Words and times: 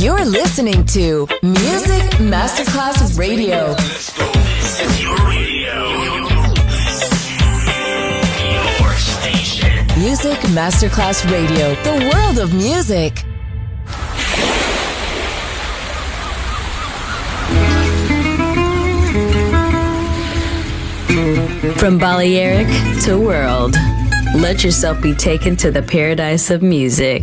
You're 0.00 0.24
listening 0.24 0.86
to 0.86 1.28
Music 1.42 2.02
Masterclass 2.20 3.18
Radio. 3.18 3.76
Your 8.50 8.94
station. 8.94 9.86
Music 10.00 10.38
Masterclass 10.56 11.30
Radio, 11.30 11.74
the 11.82 12.10
world 12.14 12.38
of 12.38 12.54
music. 12.54 13.18
From 21.78 21.98
Balearic 21.98 22.68
to 23.02 23.18
world, 23.18 23.74
let 24.34 24.64
yourself 24.64 25.02
be 25.02 25.12
taken 25.12 25.56
to 25.56 25.70
the 25.70 25.82
paradise 25.82 26.50
of 26.50 26.62
music. 26.62 27.22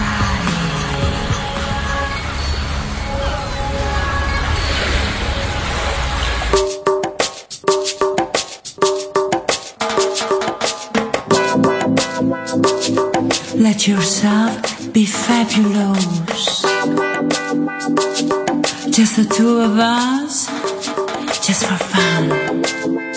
Yourself 13.87 14.93
be 14.93 15.05
fabulous. 15.07 16.61
Just 18.91 19.15
the 19.15 19.25
two 19.35 19.59
of 19.59 19.79
us, 19.79 20.45
just 21.43 21.65
for 21.65 21.77
fun. 21.77 23.10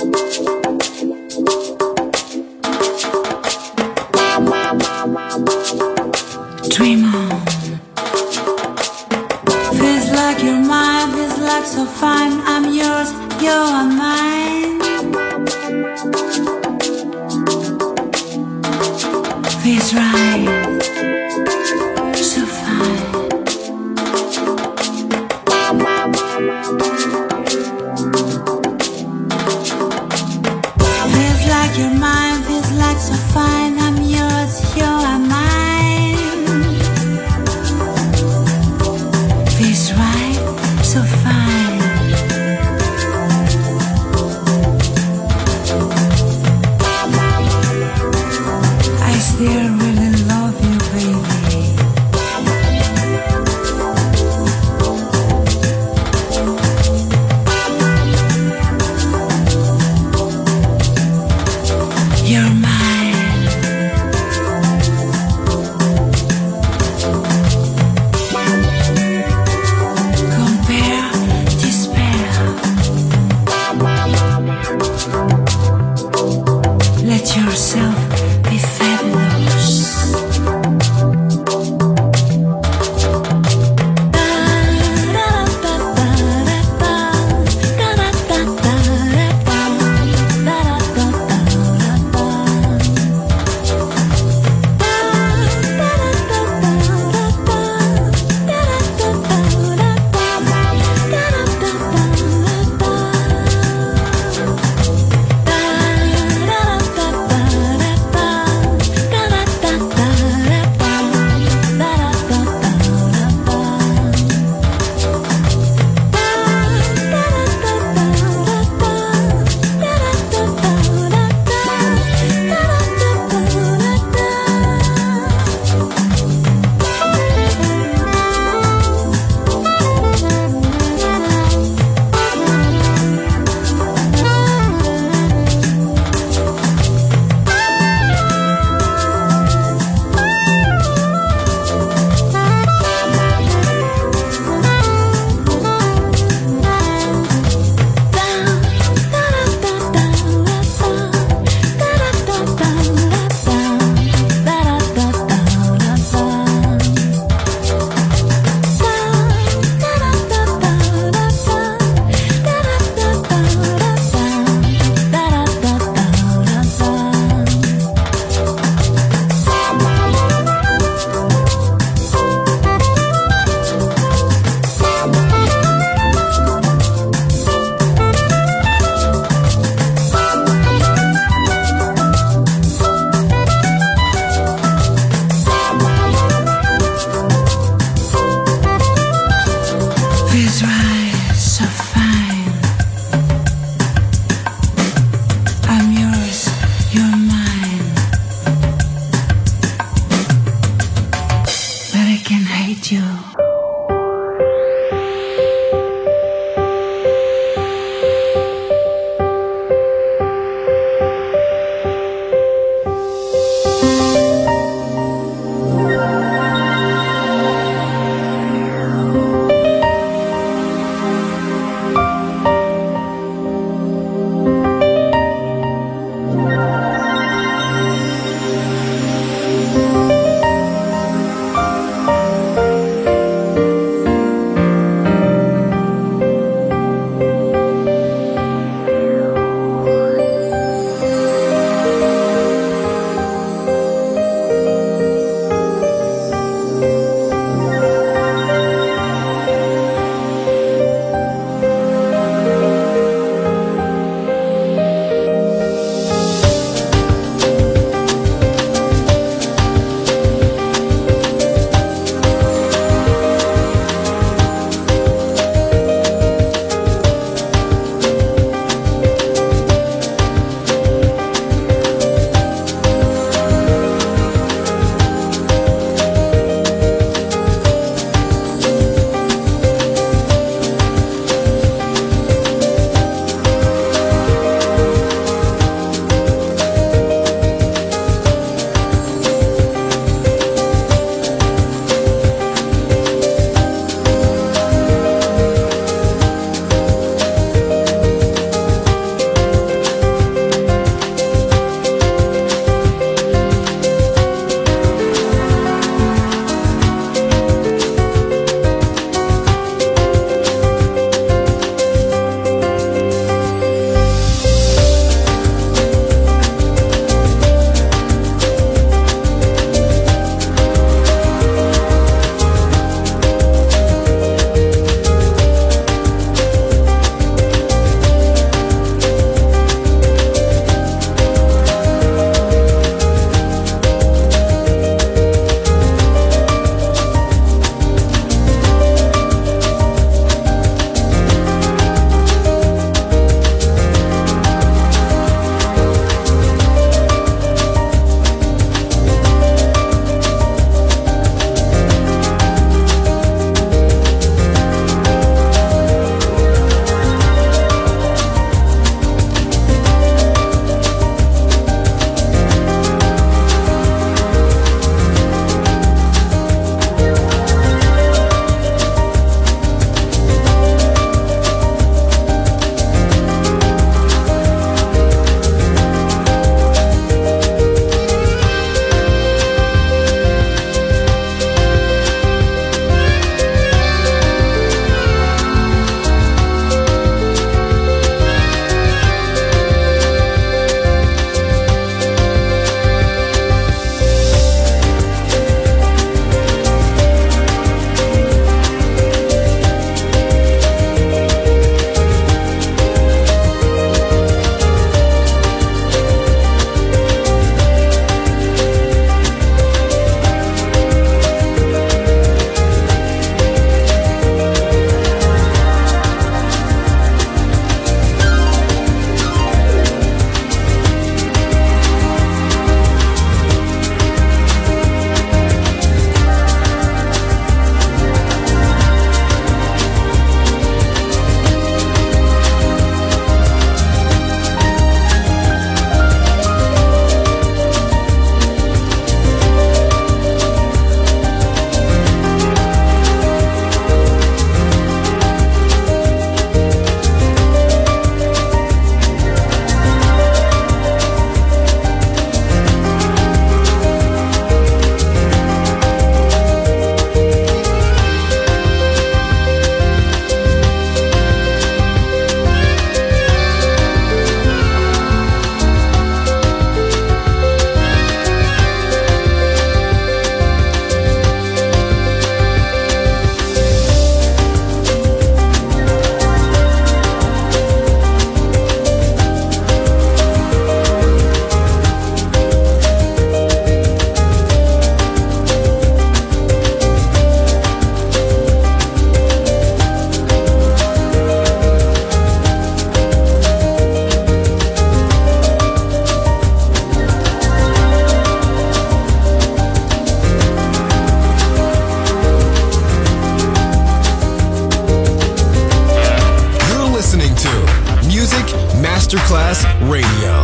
Masterclass 509.14 509.64
Radio. 509.88 510.43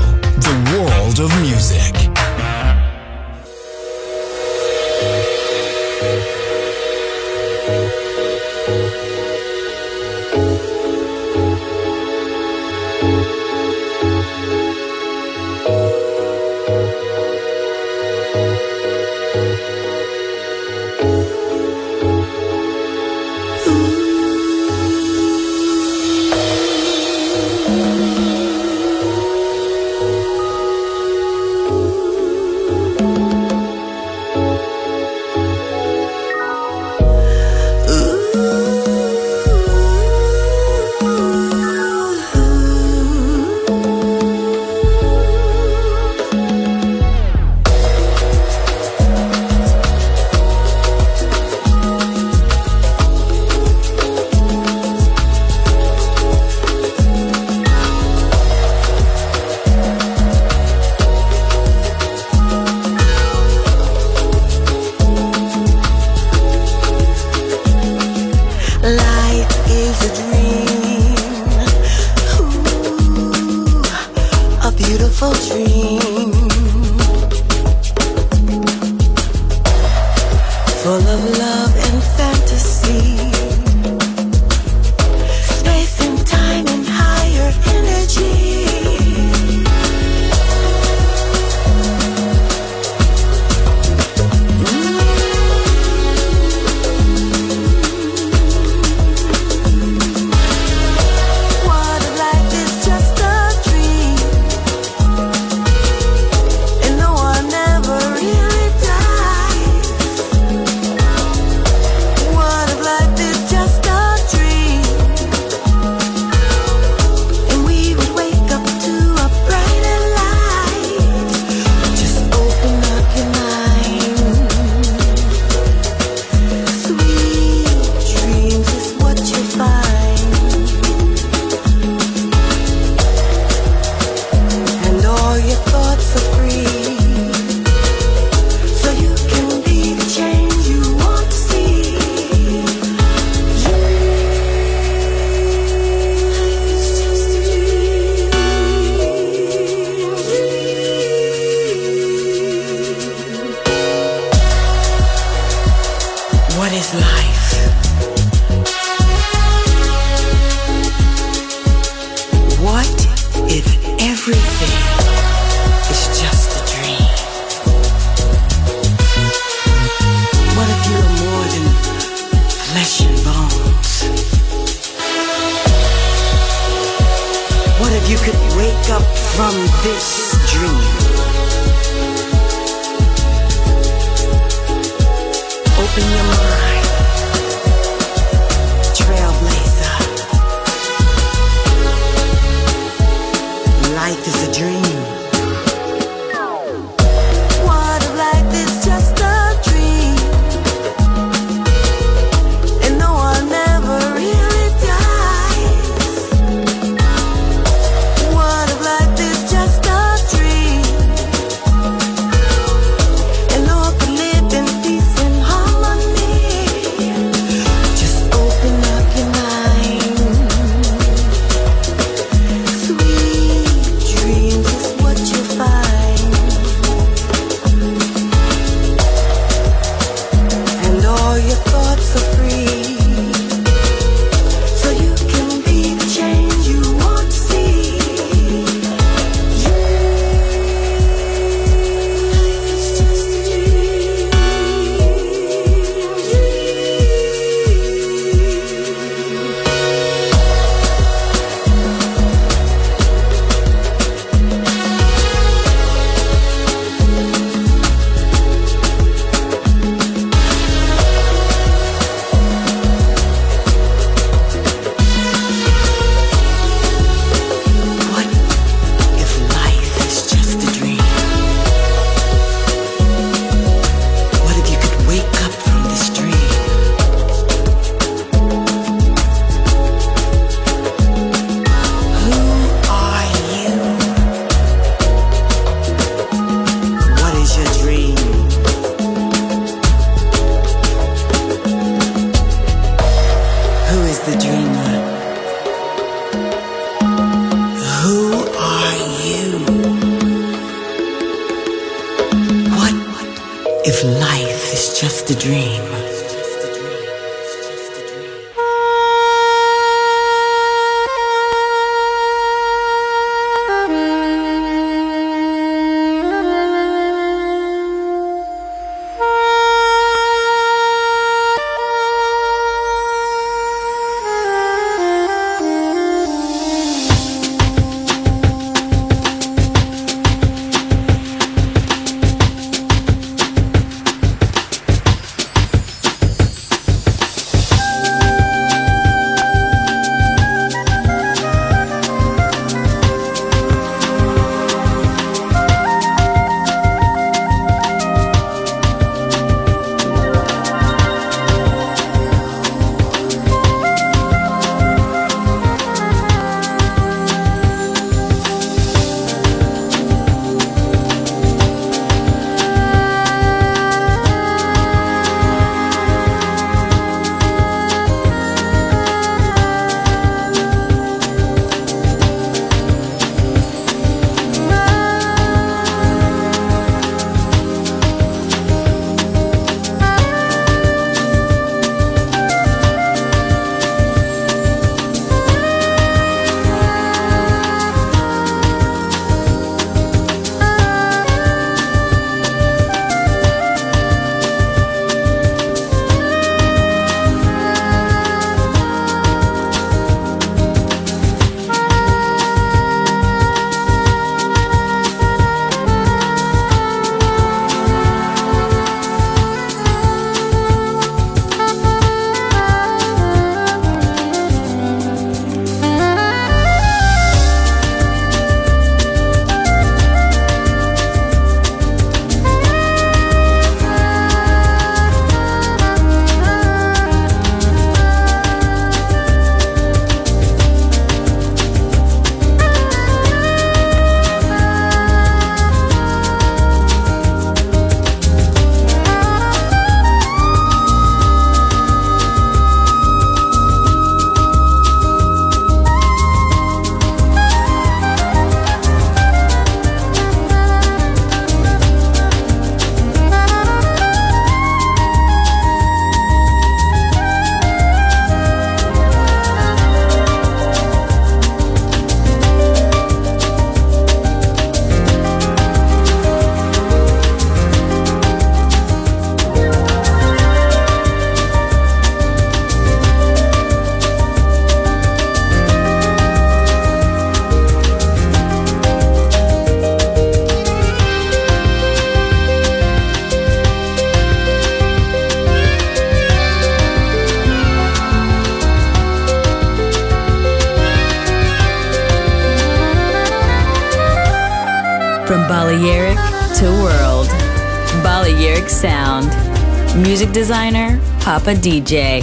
music 500.30 500.48
designer, 500.48 501.00
Papa 501.20 501.54
DJ, 501.54 502.22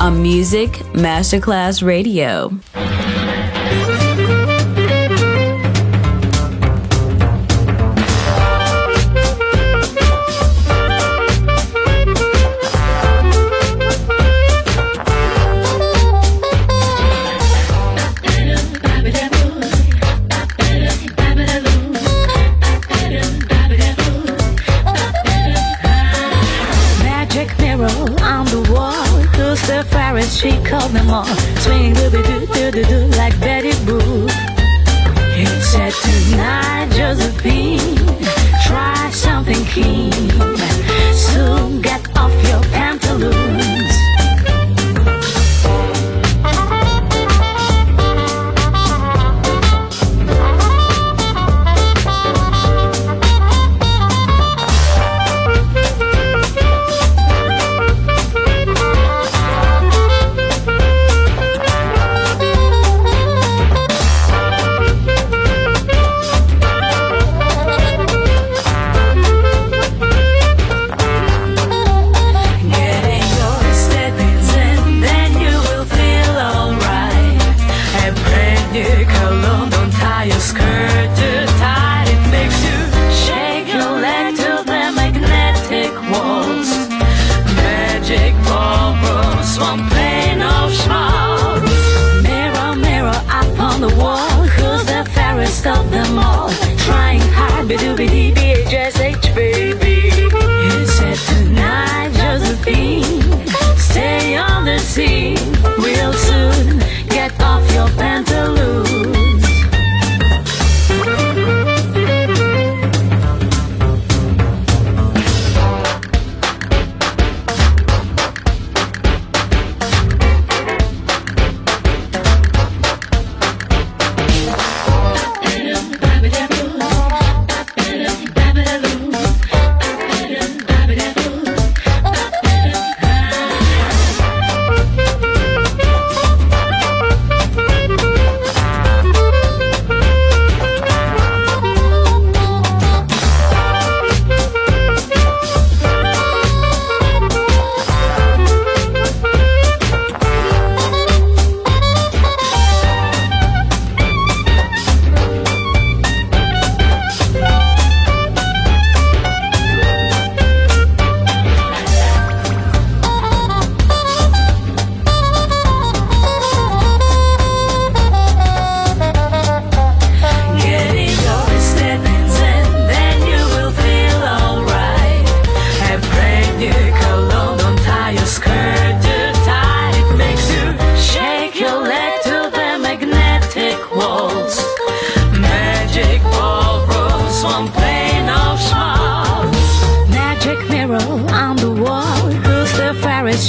on 0.00 0.22
Music 0.22 0.70
Masterclass 0.94 1.82
Radio. 1.82 2.50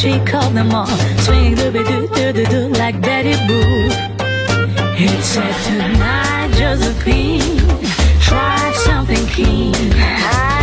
she 0.04 0.20
called 0.26 0.54
them 0.54 0.76
all. 0.76 0.86
Swing 1.24 1.56
dooby 1.56 1.82
doo 1.88 2.08
doo 2.16 2.34
doo 2.34 2.46
doo 2.54 2.68
like 2.82 3.00
Betty 3.00 3.36
Boo 3.48 3.88
It 5.00 5.24
said 5.24 5.56
tonight 5.64 6.52
Josephine 6.60 7.58
Try 8.20 8.74
something 8.86 9.26
keen. 9.28 9.74
I 9.96 10.63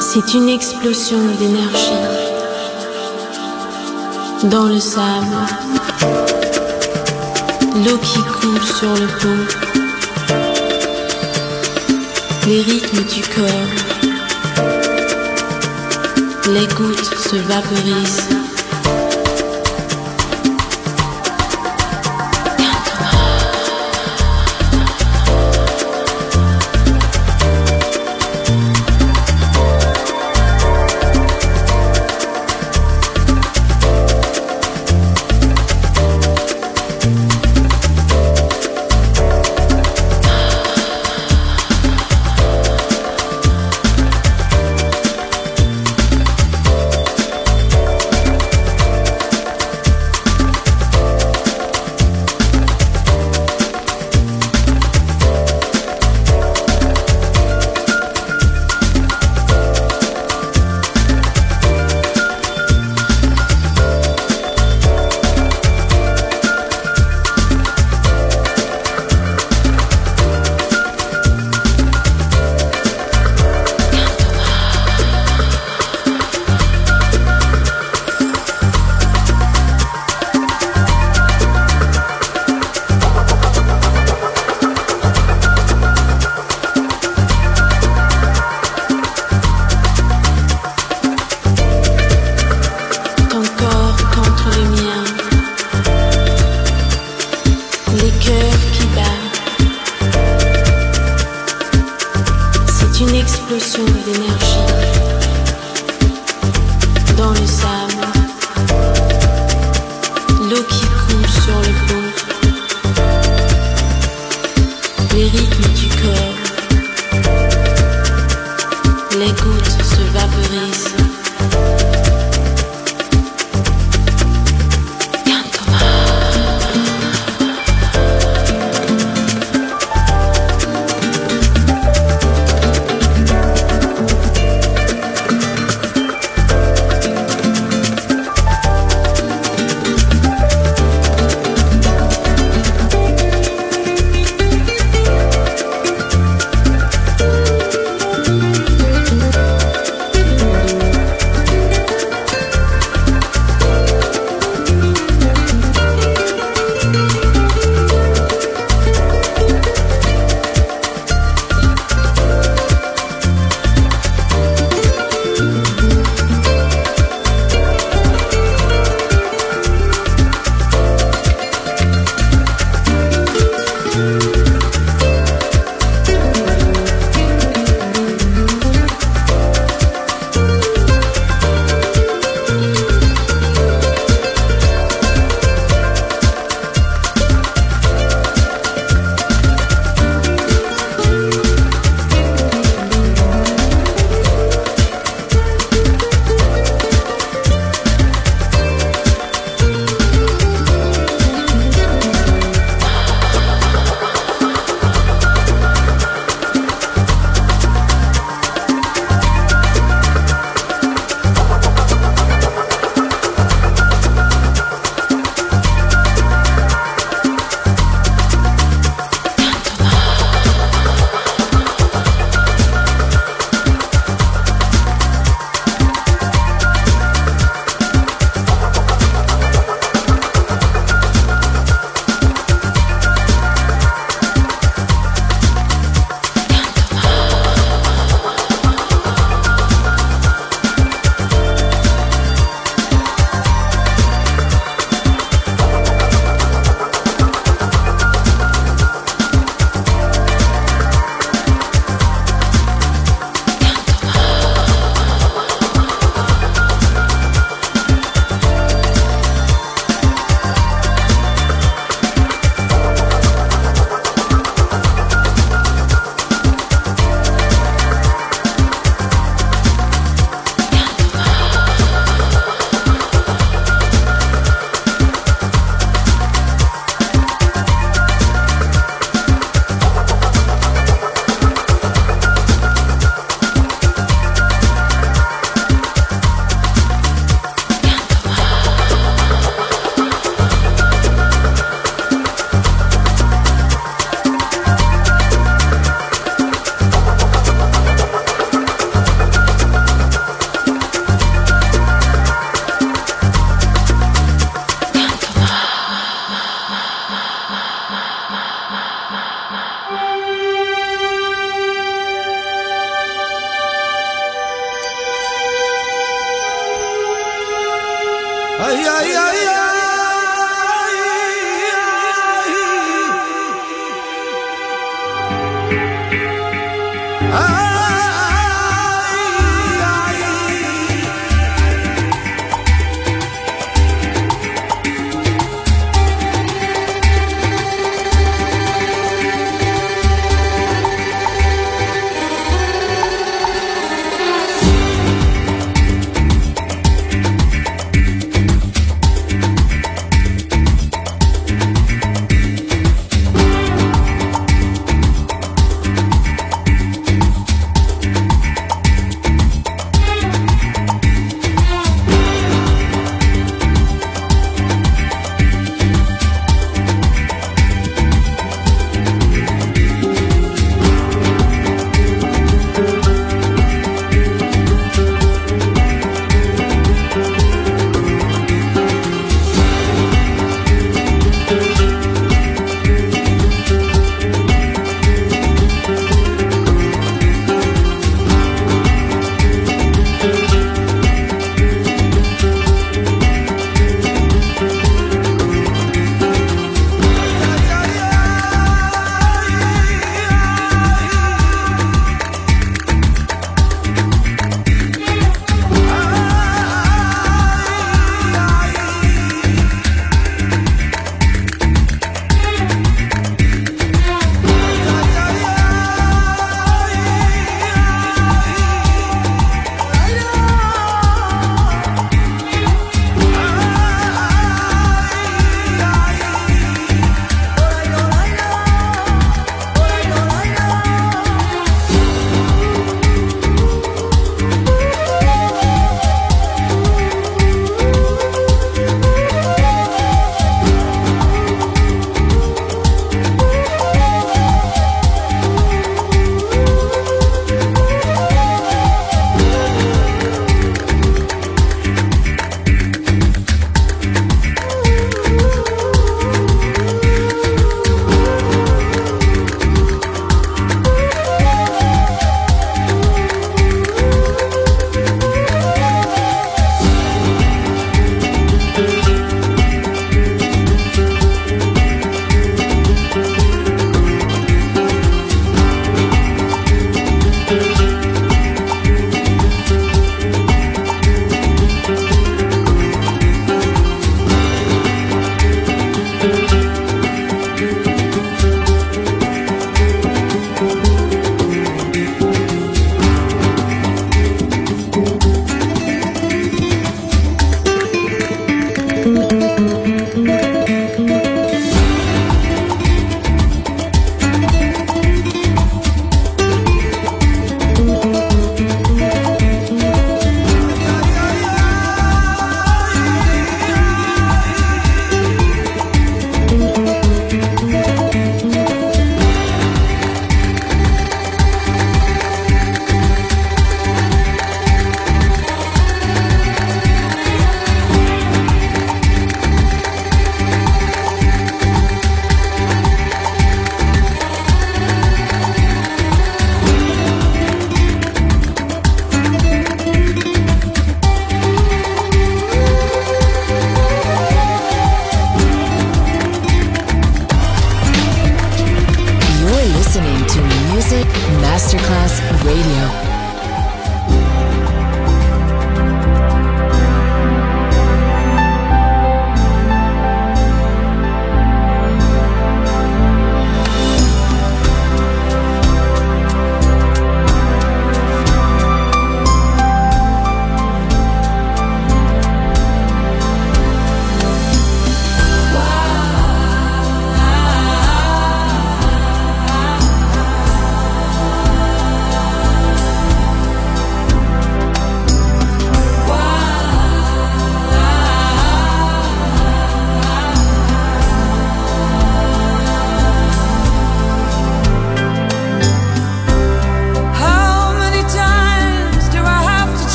C'est 0.00 0.34
une 0.34 0.48
explosion 0.48 1.18
d'énergie 1.38 2.02
dans 4.44 4.64
le 4.64 4.80
sable, 4.80 5.36
l'eau 7.84 7.98
qui 7.98 8.20
coule 8.22 8.62
sur 8.62 8.94
le 8.94 9.06
pont, 9.20 9.44
les 12.46 12.62
rythmes 12.62 13.04
du 13.04 13.22
corps, 13.34 13.72
les 16.48 16.66
gouttes 16.74 17.14
se 17.18 17.36
vaporisent. 17.36 18.45